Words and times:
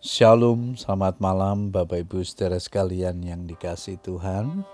Shalom, 0.00 0.80
selamat 0.80 1.20
malam 1.20 1.68
Bapak 1.68 2.08
Ibu 2.08 2.24
saudara 2.24 2.56
sekalian 2.56 3.20
yang 3.20 3.44
dikasih 3.44 4.00
Tuhan. 4.00 4.64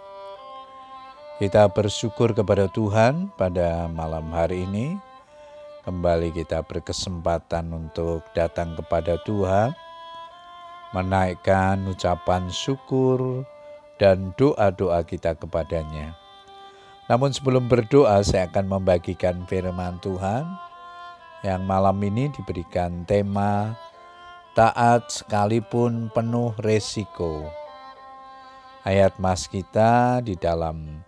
Kita 1.43 1.67
bersyukur 1.67 2.31
kepada 2.31 2.71
Tuhan 2.71 3.35
pada 3.35 3.91
malam 3.91 4.31
hari 4.31 4.63
ini. 4.63 4.95
Kembali 5.83 6.31
kita 6.31 6.63
berkesempatan 6.63 7.75
untuk 7.75 8.23
datang 8.39 8.79
kepada 8.79 9.19
Tuhan, 9.27 9.75
menaikkan 10.95 11.83
ucapan 11.91 12.47
syukur 12.47 13.43
dan 13.99 14.31
doa-doa 14.39 15.03
kita 15.03 15.35
kepadanya. 15.35 16.15
Namun 17.11 17.35
sebelum 17.35 17.67
berdoa 17.67 18.23
saya 18.23 18.47
akan 18.47 18.79
membagikan 18.79 19.43
firman 19.51 19.99
Tuhan 19.99 20.47
yang 21.43 21.67
malam 21.67 21.99
ini 21.99 22.31
diberikan 22.31 23.03
tema 23.11 23.75
taat 24.57 25.13
sekalipun 25.13 26.09
penuh 26.17 26.57
resiko. 26.65 27.45
Ayat 28.89 29.21
mas 29.21 29.45
kita 29.53 30.25
di 30.25 30.33
dalam 30.33 31.05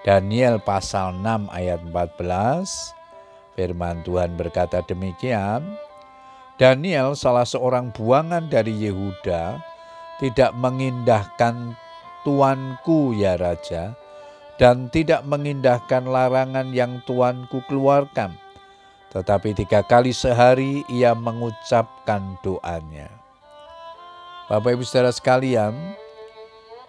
Daniel 0.00 0.56
pasal 0.64 1.20
6 1.20 1.52
ayat 1.52 1.84
14 1.84 2.96
firman 3.52 4.00
Tuhan 4.00 4.32
berkata 4.32 4.80
demikian 4.88 5.60
Daniel 6.56 7.12
salah 7.12 7.44
seorang 7.44 7.92
buangan 7.92 8.48
dari 8.48 8.72
Yehuda 8.72 9.60
tidak 10.24 10.56
mengindahkan 10.56 11.76
tuanku 12.24 13.12
ya 13.12 13.36
raja 13.36 13.92
dan 14.56 14.88
tidak 14.88 15.20
mengindahkan 15.28 16.08
larangan 16.08 16.72
yang 16.72 17.04
tuanku 17.04 17.60
keluarkan 17.68 18.40
tetapi 19.10 19.58
tiga 19.58 19.82
kali 19.82 20.14
sehari 20.14 20.86
ia 20.86 21.14
mengucapkan 21.18 22.38
doanya. 22.46 23.10
Bapak 24.46 24.78
Ibu 24.78 24.82
saudara 24.86 25.14
sekalian, 25.14 25.74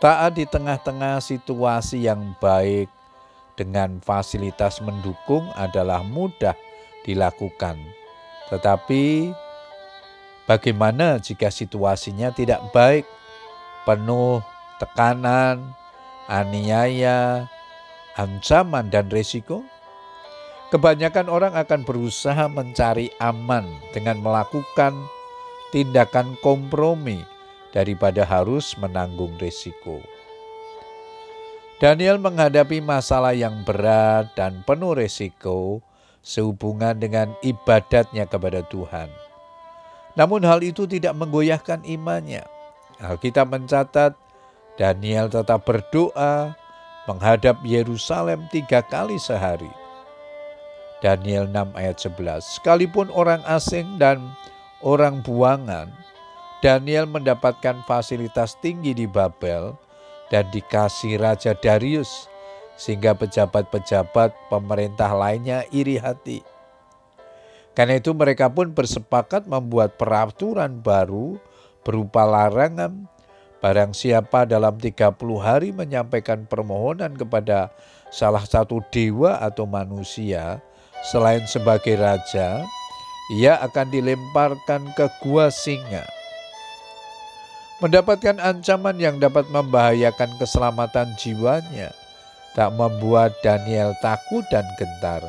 taat 0.02 0.38
di 0.38 0.46
tengah-tengah 0.50 1.22
situasi 1.22 2.06
yang 2.06 2.34
baik 2.42 2.90
dengan 3.58 4.02
fasilitas 4.02 4.82
mendukung 4.82 5.46
adalah 5.54 6.02
mudah 6.02 6.58
dilakukan. 7.06 7.78
Tetapi 8.50 9.34
bagaimana 10.50 11.22
jika 11.22 11.54
situasinya 11.54 12.34
tidak 12.34 12.62
baik, 12.74 13.06
penuh 13.86 14.42
tekanan, 14.82 15.74
aniaya, 16.26 17.46
ancaman 18.18 18.90
dan 18.90 19.10
resiko? 19.10 19.62
Kebanyakan 20.72 21.28
orang 21.28 21.52
akan 21.52 21.84
berusaha 21.84 22.48
mencari 22.48 23.12
aman 23.20 23.68
dengan 23.92 24.24
melakukan 24.24 24.96
tindakan 25.76 26.40
kompromi 26.40 27.28
daripada 27.76 28.24
harus 28.24 28.80
menanggung 28.80 29.36
risiko. 29.36 30.00
Daniel 31.84 32.24
menghadapi 32.24 32.80
masalah 32.80 33.36
yang 33.36 33.68
berat 33.68 34.32
dan 34.40 34.64
penuh 34.64 34.96
risiko 34.96 35.84
sehubungan 36.24 36.96
dengan 36.96 37.36
ibadatnya 37.44 38.24
kepada 38.32 38.64
Tuhan. 38.72 39.12
Namun 40.16 40.40
hal 40.48 40.64
itu 40.64 40.88
tidak 40.88 41.20
menggoyahkan 41.20 41.84
imannya. 41.84 42.48
Alkitab 43.04 43.52
mencatat 43.52 44.16
Daniel 44.80 45.28
tetap 45.28 45.68
berdoa 45.68 46.56
menghadap 47.12 47.60
Yerusalem 47.68 48.48
tiga 48.56 48.80
kali 48.80 49.20
sehari 49.20 49.81
Daniel 51.02 51.50
6 51.50 51.74
ayat 51.74 51.98
11. 51.98 52.62
Sekalipun 52.62 53.10
orang 53.10 53.42
asing 53.50 53.98
dan 53.98 54.22
orang 54.86 55.26
buangan, 55.26 55.90
Daniel 56.62 57.10
mendapatkan 57.10 57.82
fasilitas 57.90 58.54
tinggi 58.62 58.94
di 58.94 59.10
Babel 59.10 59.74
dan 60.30 60.46
dikasih 60.54 61.18
Raja 61.18 61.58
Darius 61.58 62.30
sehingga 62.78 63.18
pejabat-pejabat 63.18 64.54
pemerintah 64.54 65.10
lainnya 65.18 65.66
iri 65.74 65.98
hati. 65.98 66.46
Karena 67.74 67.98
itu 67.98 68.14
mereka 68.14 68.54
pun 68.54 68.70
bersepakat 68.70 69.50
membuat 69.50 69.98
peraturan 69.98 70.86
baru 70.86 71.42
berupa 71.82 72.30
larangan 72.30 73.10
barang 73.58 73.94
siapa 73.98 74.46
dalam 74.46 74.78
30 74.78 75.18
hari 75.42 75.70
menyampaikan 75.74 76.46
permohonan 76.46 77.14
kepada 77.18 77.74
salah 78.14 78.44
satu 78.46 78.82
dewa 78.90 79.38
atau 79.40 79.66
manusia 79.70 80.60
Selain 81.02 81.42
sebagai 81.50 81.98
raja, 81.98 82.62
ia 83.34 83.58
akan 83.58 83.90
dilemparkan 83.90 84.94
ke 84.94 85.10
gua 85.26 85.50
singa. 85.50 86.06
Mendapatkan 87.82 88.38
ancaman 88.38 89.02
yang 89.02 89.18
dapat 89.18 89.50
membahayakan 89.50 90.38
keselamatan 90.38 91.18
jiwanya, 91.18 91.90
tak 92.54 92.70
membuat 92.78 93.34
Daniel 93.42 93.98
takut 94.06 94.46
dan 94.54 94.62
gentar. 94.78 95.26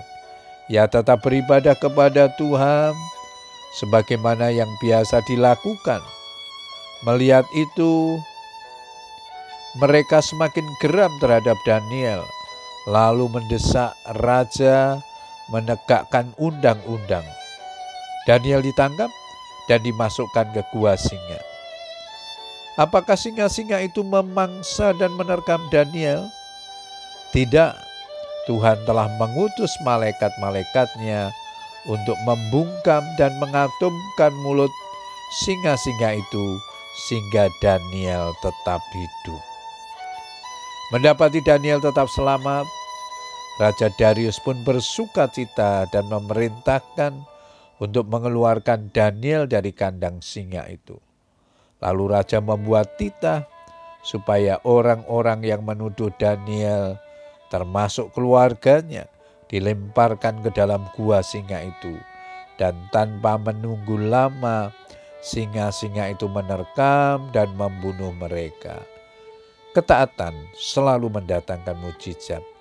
Ia 0.69 0.85
tetap 0.85 1.25
beribadah 1.25 1.73
kepada 1.73 2.29
Tuhan 2.37 2.93
sebagaimana 3.81 4.53
yang 4.53 4.69
biasa 4.85 5.25
dilakukan. 5.25 6.05
Melihat 7.09 7.49
itu, 7.57 8.21
mereka 9.81 10.21
semakin 10.21 10.69
geram 10.85 11.11
terhadap 11.17 11.57
Daniel, 11.65 12.21
lalu 12.85 13.33
mendesak 13.33 13.97
raja 14.21 15.01
menegakkan 15.51 16.31
undang-undang. 16.39 17.25
Daniel 18.29 18.63
ditangkap 18.63 19.11
dan 19.67 19.83
dimasukkan 19.83 20.55
ke 20.55 20.63
gua 20.71 20.95
singa. 20.95 21.41
Apakah 22.79 23.19
singa-singa 23.19 23.83
itu 23.85 24.01
memangsa 24.01 24.95
dan 24.97 25.13
menerkam 25.19 25.61
Daniel? 25.69 26.25
Tidak, 27.35 27.73
Tuhan 28.49 28.79
telah 28.89 29.11
mengutus 29.21 29.71
malaikat-malaikatnya 29.85 31.33
untuk 31.87 32.17
membungkam 32.25 33.03
dan 33.19 33.35
mengatumkan 33.43 34.33
mulut 34.47 34.71
singa-singa 35.45 36.17
itu 36.17 36.47
sehingga 37.09 37.49
Daniel 37.61 38.37
tetap 38.45 38.81
hidup. 38.93 39.43
Mendapati 40.93 41.41
Daniel 41.41 41.81
tetap 41.81 42.05
selamat, 42.13 42.69
Raja 43.61 43.93
Darius 43.93 44.41
pun 44.41 44.65
bersuka 44.65 45.29
cita 45.29 45.85
dan 45.93 46.09
memerintahkan 46.09 47.13
untuk 47.83 48.09
mengeluarkan 48.09 48.89
Daniel 48.95 49.45
dari 49.45 49.77
kandang 49.77 50.25
singa 50.25 50.65
itu. 50.73 50.97
Lalu 51.85 52.17
raja 52.17 52.39
membuat 52.41 52.97
titah 52.97 53.45
supaya 54.01 54.57
orang-orang 54.65 55.45
yang 55.45 55.67
menuduh 55.67 56.09
Daniel 56.17 56.97
termasuk 57.53 58.15
keluarganya 58.17 59.05
dilemparkan 59.53 60.41
ke 60.41 60.51
dalam 60.55 60.89
gua 60.97 61.21
singa 61.21 61.61
itu 61.61 61.99
dan 62.57 62.73
tanpa 62.89 63.37
menunggu 63.37 64.01
lama 64.01 64.73
singa-singa 65.21 66.09
itu 66.09 66.25
menerkam 66.31 67.29
dan 67.37 67.53
membunuh 67.53 68.17
mereka. 68.17 68.81
Ketaatan 69.77 70.33
selalu 70.57 71.13
mendatangkan 71.21 71.77
mujizat 71.83 72.52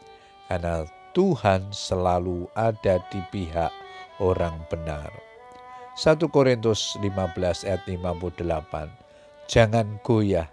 karena 0.51 0.83
Tuhan 1.15 1.71
selalu 1.71 2.51
ada 2.59 2.99
di 3.07 3.23
pihak 3.31 3.71
orang 4.19 4.59
benar. 4.67 5.07
1 5.95 6.19
Korintus 6.27 6.99
15 6.99 7.63
ayat 7.63 7.87
58 7.87 9.47
Jangan 9.47 9.87
goyah 10.03 10.51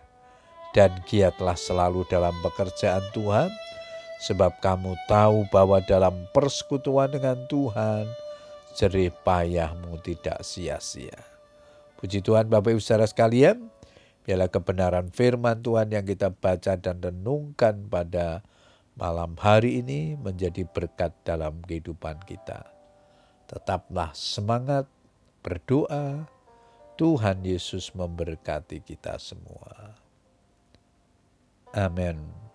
dan 0.71 0.95
giatlah 1.03 1.59
selalu 1.59 2.07
dalam 2.07 2.31
pekerjaan 2.47 3.03
Tuhan 3.11 3.51
sebab 4.23 4.63
kamu 4.63 4.95
tahu 5.11 5.51
bahwa 5.51 5.83
dalam 5.83 6.15
persekutuan 6.31 7.11
dengan 7.11 7.35
Tuhan 7.51 8.07
jerih 8.79 9.11
payahmu 9.27 9.99
tidak 10.07 10.47
sia-sia. 10.47 11.27
Puji 11.99 12.23
Tuhan 12.23 12.47
Bapak 12.47 12.79
Ibu 12.79 12.83
saudara 12.83 13.11
sekalian, 13.11 13.67
biarlah 14.23 14.47
kebenaran 14.47 15.11
firman 15.11 15.59
Tuhan 15.59 15.91
yang 15.91 16.07
kita 16.07 16.31
baca 16.31 16.79
dan 16.79 17.03
renungkan 17.03 17.91
pada 17.91 18.47
malam 18.99 19.39
hari 19.39 19.79
ini 19.81 20.19
menjadi 20.19 20.67
berkat 20.67 21.15
dalam 21.23 21.63
kehidupan 21.63 22.19
kita. 22.27 22.67
Tetaplah 23.47 24.11
semangat 24.13 24.91
berdoa. 25.41 26.27
Tuhan 26.99 27.47
Yesus 27.47 27.95
memberkati 27.95 28.83
kita 28.83 29.23
semua. 29.23 29.95
Amin. 31.71 32.48